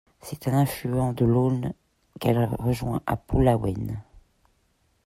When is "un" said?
0.47-0.57